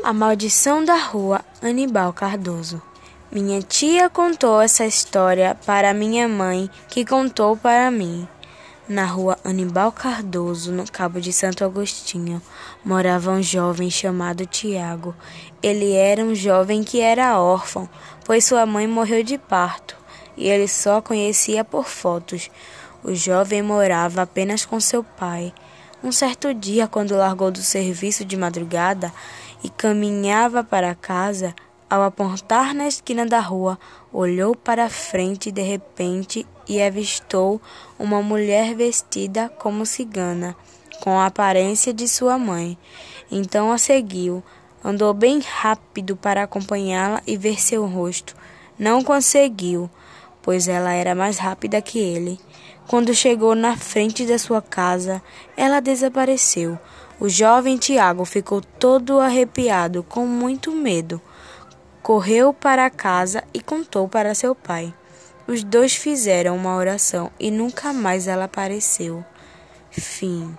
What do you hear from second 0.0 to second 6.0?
A Maldição da Rua Anibal Cardoso. Minha tia contou essa história para